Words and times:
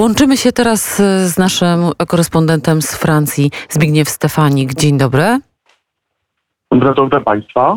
Łączymy 0.00 0.36
się 0.36 0.52
teraz 0.52 1.00
e, 1.00 1.28
z 1.28 1.38
naszym 1.38 1.90
korespondentem 2.08 2.82
z 2.82 2.94
Francji, 2.94 3.50
Zbigniew 3.68 4.08
Stefanik. 4.08 4.74
Dzień 4.74 4.98
dobry. 4.98 5.40
Dobry, 6.70 6.94
dobry 6.94 7.20
Państwa. 7.20 7.76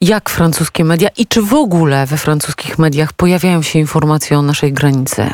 Jak 0.00 0.30
francuskie 0.30 0.84
media 0.84 1.08
i 1.18 1.26
czy 1.26 1.42
w 1.42 1.54
ogóle 1.54 2.06
we 2.06 2.16
francuskich 2.16 2.78
mediach 2.78 3.12
pojawiają 3.12 3.62
się 3.62 3.78
informacje 3.78 4.38
o 4.38 4.42
naszej 4.42 4.72
granicy? 4.72 5.30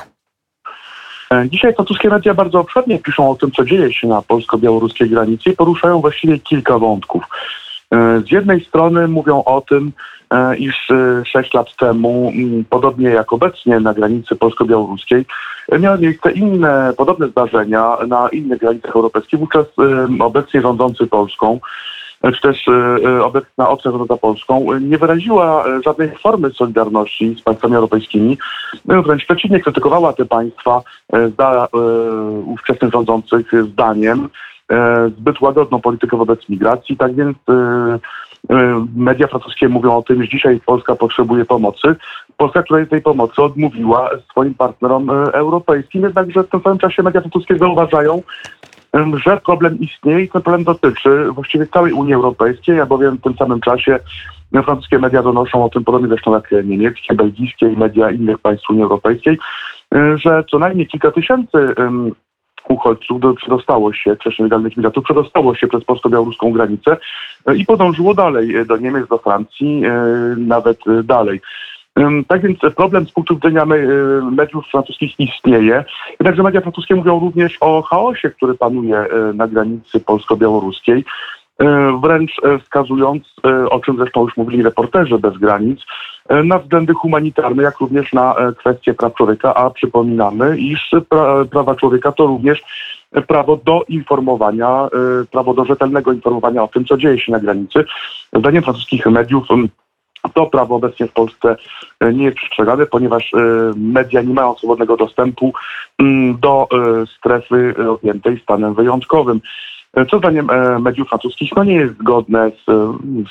E, 1.33 1.49
dzisiaj 1.49 1.75
francuskie 1.75 2.09
media 2.09 2.35
bardzo 2.35 2.61
obszernie 2.61 2.99
piszą 2.99 3.31
o 3.31 3.35
tym, 3.35 3.51
co 3.51 3.65
dzieje 3.65 3.95
się 3.95 4.09
na 4.09 4.23
polsko-białoruskiej 4.23 5.11
granicy 5.11 5.51
i 5.51 5.57
poruszają 5.57 6.01
właściwie 6.01 6.39
kilka 6.39 6.79
wątków. 6.79 7.25
E, 7.95 8.21
z 8.21 8.31
jednej 8.31 8.65
strony 8.65 9.09
mówią 9.09 9.45
o 9.45 9.61
tym, 9.61 9.93
e, 10.31 10.57
iż 10.57 10.89
sześć 11.25 11.55
lat 11.55 11.77
temu, 11.77 12.33
podobnie 12.71 13.09
jak 13.09 13.33
obecnie 13.33 13.81
na 13.81 13.95
granicy 13.95 14.37
polsko-białoruskiej, 14.37 15.27
miały 15.81 15.99
miejsce 15.99 16.33
inne, 16.33 16.93
podobne 16.97 17.29
zdarzenia 17.29 17.97
na 18.09 18.29
innych 18.29 18.59
granicach 18.59 18.97
europejskich. 18.97 19.39
Wówczas 19.41 19.67
obecnie 20.21 20.61
rządzący 20.61 21.07
Polską 21.07 21.61
czy 22.35 22.41
też 22.41 22.67
obecna 23.23 23.69
opcja 23.69 23.91
rządząca 23.91 24.17
Polską 24.17 24.79
nie 24.81 24.99
wyraziła 24.99 25.65
żadnej 25.85 26.11
formy 26.23 26.51
solidarności 26.51 27.37
z 27.39 27.43
państwami 27.43 27.75
europejskimi. 27.75 28.39
Wręcz 28.85 29.25
przeciwnie, 29.25 29.61
krytykowała 29.61 30.13
te 30.13 30.25
państwa 30.25 30.83
za 31.39 31.69
ówczesnych 32.47 32.93
rządzących 32.93 33.53
zdaniem, 33.73 34.29
E, 34.29 34.60
zbyt 35.19 35.41
łagodną 35.41 35.81
politykę 35.81 36.17
wobec 36.17 36.49
migracji. 36.49 36.97
Tak 36.97 37.15
więc 37.15 37.37
e, 37.49 37.99
e, 38.51 38.87
media 38.97 39.27
francuskie 39.27 39.69
mówią 39.69 39.97
o 39.97 40.03
tym, 40.03 40.23
że 40.23 40.29
dzisiaj 40.29 40.61
Polska 40.67 40.97
potrzebuje 40.97 41.45
pomocy. 41.45 41.97
Polska, 42.37 42.63
której 42.63 42.87
tej 42.87 43.03
pomocy 43.03 43.43
odmówiła 43.43 44.11
swoim 44.31 44.55
partnerom 44.55 45.11
europejskim, 45.11 46.03
jednakże 46.03 46.45
w 46.45 46.49
tym 46.49 46.61
samym 46.61 46.79
czasie 46.79 47.03
media 47.03 47.21
francuskie 47.21 47.59
zauważają, 47.59 48.23
że 49.25 49.41
problem 49.47 49.79
istnieje 49.81 50.21
i 50.21 50.29
ten 50.29 50.43
problem 50.43 50.65
dotyczy 50.65 51.33
właściwie 51.33 51.67
całej 51.67 51.93
Unii 51.93 52.15
Europejskiej, 52.15 52.81
albowiem 52.81 53.17
w 53.17 53.23
tym 53.23 53.37
samym 53.37 53.61
czasie 53.61 53.99
francuskie 54.65 54.99
media 54.99 55.23
donoszą 55.23 55.65
o 55.65 55.69
tym, 55.69 55.85
podobnie 55.85 56.09
zresztą 56.09 56.33
jak 56.33 56.51
niemieckie, 56.65 57.15
belgijskie 57.15 57.73
i 57.73 57.77
media 57.77 58.11
innych 58.11 58.39
państw 58.39 58.71
Unii 58.71 58.83
Europejskiej, 58.83 59.39
że 60.15 60.45
co 60.51 60.59
najmniej 60.59 60.87
kilka 60.87 61.11
tysięcy 61.11 61.75
uchodźców 62.69 63.21
do, 63.21 63.35
przedostało 63.35 63.93
się, 63.93 64.17
czy 64.17 64.31
nielegalnych 64.39 64.77
migrantów, 64.77 65.05
przedostało 65.05 65.55
się 65.55 65.67
przez 65.67 65.85
polsko-białoruską 65.85 66.53
granicę 66.53 66.97
e, 67.47 67.57
i 67.57 67.67
podążyło 67.67 68.15
dalej 68.15 68.57
e, 68.57 68.65
do 68.65 68.77
Niemiec, 68.77 69.09
do 69.09 69.19
Francji, 69.19 69.83
e, 69.85 69.93
nawet 70.37 70.79
dalej. 71.05 71.41
Tak 72.29 72.43
więc 72.43 72.59
problem 72.77 73.07
z 73.07 73.13
punktu 73.13 73.35
widzenia 73.35 73.67
mediów 74.33 74.67
francuskich 74.71 75.21
istnieje. 75.21 75.85
Jednakże 76.21 76.43
media 76.43 76.61
francuskie 76.61 76.95
mówią 76.95 77.21
również 77.21 77.57
o 77.61 77.83
chaosie, 77.83 78.31
który 78.31 78.55
panuje 78.55 79.07
na 79.35 79.49
granicy 79.49 80.01
polsko-białoruskiej. 80.01 81.05
Wręcz 82.03 82.41
wskazując, 82.63 83.35
o 83.71 83.81
czym 83.81 83.97
zresztą 83.97 84.23
już 84.23 84.37
mówili 84.37 84.63
reporterzy 84.63 85.19
bez 85.19 85.39
granic, 85.39 85.81
na 86.45 86.59
względy 86.59 86.93
humanitarne, 86.93 87.63
jak 87.63 87.79
również 87.79 88.13
na 88.13 88.35
kwestie 88.59 88.95
praw 88.95 89.15
człowieka, 89.15 89.55
a 89.55 89.71
przypominamy, 89.71 90.59
iż 90.59 90.91
pra 91.09 91.45
prawa 91.45 91.75
człowieka 91.75 92.13
to 92.13 92.27
również 92.27 92.63
prawo 93.27 93.57
do 93.57 93.85
informowania, 93.89 94.89
prawo 95.31 95.55
do 95.55 95.65
rzetelnego 95.65 96.13
informowania 96.13 96.63
o 96.63 96.69
tym, 96.69 96.85
co 96.85 96.97
dzieje 96.97 97.19
się 97.19 97.33
na 97.33 97.41
granicy. 97.41 97.85
Zdaniem 98.33 98.63
francuskich 98.63 99.07
mediów 99.07 99.49
to 100.35 100.47
prawo 100.47 100.77
obecnie 100.77 101.07
w 101.07 101.13
Polsce 101.13 101.57
e, 102.01 102.13
nie 102.13 102.25
jest 102.25 102.37
przestrzegane, 102.37 102.87
ponieważ 102.87 103.35
e, 103.35 103.39
media 103.77 104.23
nie 104.23 104.35
mają 104.35 104.55
swobodnego 104.55 104.97
dostępu 104.97 105.53
do 106.39 106.69
e, 106.73 107.07
strefy 107.19 107.75
objętej 107.89 108.41
stanem 108.41 108.75
wyjątkowym. 108.75 109.41
Co 110.11 110.19
zdaniem 110.19 110.49
mediów 110.81 111.09
francuskich 111.09 111.51
no 111.57 111.65
nie 111.65 111.75
jest 111.75 111.95
zgodne 111.95 112.51
z 112.51 112.71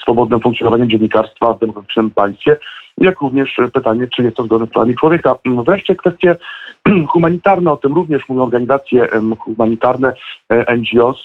swobodnym 0.01 0.39
funkcjonowaniem 0.39 0.89
dziennikarstwa 0.89 1.53
w 1.53 1.59
demokratycznym 1.59 2.11
państwie, 2.11 2.57
jak 2.97 3.21
również 3.21 3.57
pytanie, 3.73 4.07
czy 4.15 4.23
jest 4.23 4.35
to 4.35 4.43
zgodne 4.43 4.67
z 4.67 4.69
prawami 4.69 4.95
człowieka. 4.95 5.35
Mm, 5.45 5.63
wreszcie 5.63 5.95
kwestie 5.95 6.35
humanitarne, 7.13 7.71
o 7.71 7.77
tym 7.77 7.93
również 7.93 8.29
mówią 8.29 8.43
organizacje 8.43 9.07
humanitarne, 9.39 10.13
NGOs, 10.77 11.23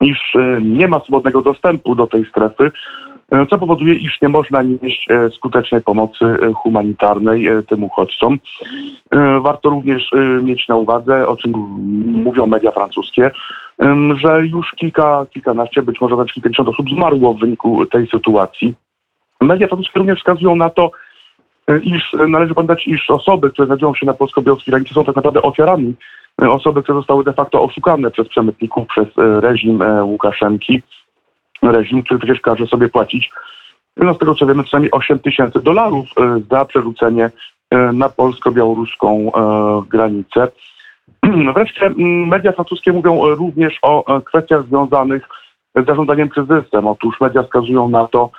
iż 0.00 0.34
nie 0.62 0.88
ma 0.88 1.00
swobodnego 1.00 1.42
dostępu 1.42 1.94
do 1.94 2.06
tej 2.06 2.24
strefy, 2.24 2.70
E, 3.30 3.46
co 3.46 3.58
powoduje, 3.58 3.94
iż 3.94 4.20
nie 4.22 4.28
można 4.28 4.62
nieść 4.62 5.10
e, 5.10 5.30
skutecznej 5.30 5.82
pomocy 5.82 6.24
e, 6.24 6.52
humanitarnej 6.52 7.46
tym 7.68 7.84
uchodźcom. 7.84 8.38
Warto 9.40 9.70
również 9.70 10.10
mieć 10.42 10.68
na 10.68 10.76
uwadze, 10.76 11.28
o 11.28 11.36
czym 11.36 11.52
mówią 12.24 12.46
media 12.46 12.70
francuskie, 12.70 13.30
że 14.16 14.46
już 14.46 14.70
kilka, 14.76 15.26
kilkanaście, 15.30 15.82
być 15.82 16.00
może 16.00 16.16
nawet 16.16 16.32
kilkadziesiąt 16.32 16.68
osób 16.68 16.90
zmarło 16.90 17.34
w 17.34 17.40
wyniku 17.40 17.86
tej 17.86 18.06
sytuacji. 18.06 18.74
Media 19.40 19.66
francuskie 19.66 19.98
również 19.98 20.18
wskazują 20.18 20.56
na 20.56 20.70
to, 20.70 20.90
iż 21.82 22.12
należy 22.28 22.54
pamiętać, 22.54 22.86
iż 22.86 23.10
osoby, 23.10 23.50
które 23.50 23.66
znajdują 23.66 23.94
się 23.94 24.06
na 24.06 24.14
polsko-białoruskiej 24.14 24.72
granicy 24.72 24.94
są 24.94 25.04
tak 25.04 25.16
naprawdę 25.16 25.42
ofiarami, 25.42 25.94
osoby, 26.38 26.82
które 26.82 26.98
zostały 26.98 27.24
de 27.24 27.32
facto 27.32 27.62
oszukane 27.62 28.10
przez 28.10 28.28
przemytników, 28.28 28.88
przez 28.88 29.08
reżim 29.16 29.82
Łukaszenki 30.02 30.82
reżim, 31.62 32.02
który 32.02 32.18
przecież 32.18 32.40
każe 32.40 32.66
sobie 32.66 32.88
płacić, 32.88 33.30
no 33.96 34.14
z 34.14 34.18
tego 34.18 34.34
co 34.34 34.46
wiemy, 34.46 34.64
co 34.64 34.68
najmniej 34.72 34.90
8 34.90 35.18
tysięcy 35.18 35.62
dolarów 35.62 36.06
e, 36.16 36.40
za 36.50 36.64
przerzucenie 36.64 37.30
e, 37.70 37.92
na 37.92 38.08
polsko-białoruską 38.08 39.32
e, 39.32 39.82
granicę. 39.88 40.48
Wreszcie 41.54 41.90
media 42.26 42.52
francuskie 42.52 42.92
mówią 42.92 43.34
również 43.34 43.78
o 43.82 44.20
kwestiach 44.22 44.66
związanych 44.66 45.28
z 45.76 45.86
zarządzaniem 45.86 46.28
kryzysem. 46.28 46.86
Otóż 46.86 47.20
media 47.20 47.42
wskazują 47.42 47.88
na 47.88 48.08
to 48.08 48.30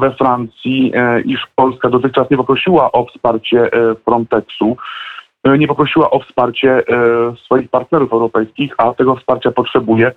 we 0.00 0.14
Francji, 0.14 0.92
iż 1.24 1.46
Polska 1.54 1.90
dotychczas 1.90 2.30
nie 2.30 2.36
poprosiła 2.36 2.92
o 2.92 3.06
wsparcie 3.06 3.70
Frontexu, 4.04 4.76
nie 5.58 5.68
poprosiła 5.68 6.10
o 6.10 6.20
wsparcie 6.20 6.82
swoich 7.44 7.70
partnerów 7.70 8.12
europejskich, 8.12 8.74
a 8.78 8.94
tego 8.94 9.16
wsparcia 9.16 9.50
potrzebuje 9.50 10.12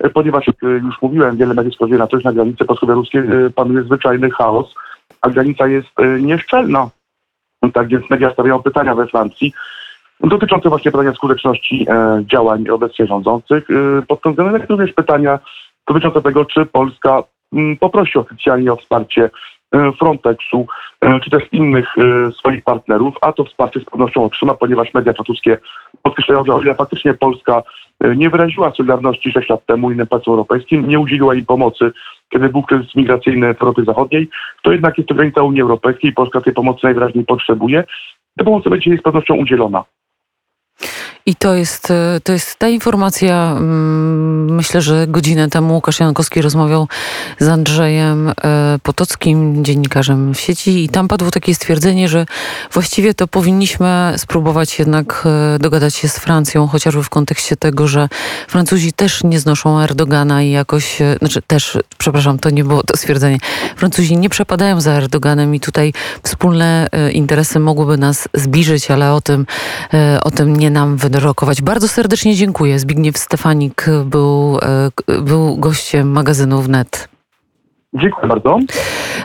E, 0.00 0.10
ponieważ, 0.10 0.46
jak 0.46 0.64
e, 0.64 0.66
już 0.66 1.02
mówiłem, 1.02 1.36
wiele 1.36 1.54
mediów 1.54 1.74
wskazuje 1.74 1.98
na 1.98 2.06
to, 2.06 2.20
że 2.20 2.28
na 2.28 2.32
granicy 2.32 2.64
polsko-białoruskiej 2.64 3.20
e, 3.20 3.50
panuje 3.50 3.82
zwyczajny 3.82 4.30
chaos, 4.30 4.74
a 5.20 5.30
granica 5.30 5.66
jest 5.66 5.88
nieszczelna. 6.20 6.88
Tak 7.72 7.88
więc 7.88 8.10
media 8.10 8.32
stawiają 8.32 8.62
pytania 8.62 8.94
we 8.94 9.06
Francji 9.06 9.52
dotyczące 10.20 10.68
właśnie 10.68 10.90
pytania 10.90 11.12
skuteczności 11.12 11.86
działań 12.20 12.68
obecnie 12.68 13.06
rządzących. 13.06 13.68
Pod 14.08 14.22
tym 14.22 14.32
względem 14.32 14.60
jak 14.60 14.70
również 14.70 14.92
pytania 14.92 15.38
dotyczące 15.88 16.22
tego, 16.22 16.44
czy 16.44 16.66
Polska 16.66 17.22
poprosi 17.80 18.18
oficjalnie 18.18 18.72
o 18.72 18.76
wsparcie 18.76 19.30
E, 19.74 19.92
Frontexu, 19.92 20.66
e, 21.00 21.20
czy 21.20 21.30
też 21.30 21.42
innych 21.52 21.86
e, 21.98 22.32
swoich 22.32 22.64
partnerów, 22.64 23.14
a 23.20 23.32
to 23.32 23.44
wsparcie 23.44 23.80
z 23.80 23.84
pewnością 23.84 24.24
otrzyma, 24.24 24.54
ponieważ 24.54 24.94
media 24.94 25.12
francuskie 25.12 25.58
podkreślają, 26.02 26.44
że 26.44 26.54
o 26.54 26.62
ile 26.62 26.74
faktycznie 26.74 27.14
Polska 27.14 27.62
nie 28.16 28.30
wyraziła 28.30 28.72
solidarności 28.74 29.32
6 29.32 29.48
lat 29.48 29.66
temu 29.66 29.90
innym 29.90 30.06
państwom 30.06 30.32
europejskim, 30.32 30.88
nie 30.88 30.98
udzieliła 30.98 31.34
im 31.34 31.46
pomocy, 31.46 31.92
kiedy 32.32 32.48
był 32.48 32.62
kryzys 32.62 32.94
migracyjny 32.94 33.54
w 33.54 33.62
Europie 33.62 33.84
Zachodniej, 33.84 34.28
to 34.62 34.72
jednak 34.72 34.98
jest 34.98 35.08
to 35.08 35.14
granica 35.14 35.42
Unii 35.42 35.62
Europejskiej 35.62 36.10
i 36.10 36.14
Polska 36.14 36.40
tej 36.40 36.52
pomocy 36.52 36.80
najwyraźniej 36.82 37.24
potrzebuje. 37.24 37.84
Ta 38.38 38.44
pomoc 38.44 38.64
będzie 38.68 38.90
jej 38.90 38.98
z 38.98 39.02
pewnością 39.02 39.34
udzielona. 39.34 39.84
I 41.26 41.34
to 41.36 41.54
jest, 41.54 41.90
e, 41.90 42.20
to 42.24 42.32
jest 42.32 42.56
ta 42.56 42.68
informacja, 42.68 43.54
mm, 43.56 44.54
myślę, 44.54 44.82
że 44.82 45.06
godzinę 45.06 45.50
temu 45.50 45.74
Łukasz 45.74 46.00
Jankowski 46.00 46.42
rozmawiał 46.42 46.88
z 47.38 47.48
Andrzejem 47.48 48.28
e, 48.28 48.32
Potockim, 48.82 49.64
dziennikarzem 49.64 50.34
w 50.34 50.40
sieci. 50.40 50.84
I 50.84 50.88
tam 50.88 51.08
padło 51.08 51.30
takie 51.30 51.54
stwierdzenie, 51.54 52.08
że 52.08 52.26
właściwie 52.72 53.14
to 53.14 53.28
powinniśmy 53.28 54.14
spróbować 54.16 54.78
jednak 54.78 55.24
e, 55.26 55.58
dogadać 55.58 55.94
się 55.94 56.08
z 56.08 56.18
Francją, 56.18 56.66
chociażby 56.66 57.02
w 57.02 57.10
kontekście 57.10 57.56
tego, 57.56 57.88
że 57.88 58.08
Francuzi 58.48 58.92
też 58.92 59.24
nie 59.24 59.40
znoszą 59.40 59.80
Erdogana 59.80 60.42
i 60.42 60.50
jakoś, 60.50 60.98
znaczy 61.18 61.42
też, 61.42 61.78
przepraszam, 61.98 62.38
to 62.38 62.50
nie 62.50 62.64
było 62.64 62.82
to 62.82 62.96
stwierdzenie, 62.96 63.38
Francuzi 63.76 64.16
nie 64.16 64.28
przepadają 64.28 64.80
za 64.80 64.92
Erdoganem 64.92 65.54
i 65.54 65.60
tutaj 65.60 65.92
wspólne 66.22 66.88
interesy 67.12 67.60
mogłyby 67.60 67.98
nas 67.98 68.28
zbliżyć, 68.34 68.90
ale 68.90 69.12
o 69.12 69.20
tym, 69.20 69.46
o 70.22 70.30
tym 70.30 70.56
nie 70.56 70.70
nam 70.70 70.96
wydaje 70.96 71.13
rokować. 71.20 71.62
Bardzo 71.62 71.88
serdecznie 71.88 72.34
dziękuję. 72.34 72.78
Zbigniew 72.78 73.18
Stefanik 73.18 73.86
był, 74.04 74.58
e, 74.58 75.20
był 75.20 75.56
gościem 75.56 76.10
magazynu 76.10 76.62
wnet. 76.62 77.08
Dziękuję 77.94 78.28
bardzo. 78.28 78.58